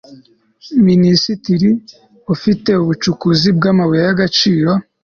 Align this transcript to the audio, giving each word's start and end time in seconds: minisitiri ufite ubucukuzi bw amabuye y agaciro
minisitiri 0.87 1.69
ufite 2.33 2.69
ubucukuzi 2.83 3.47
bw 3.57 3.63
amabuye 3.71 4.01
y 4.07 4.11
agaciro 4.15 4.71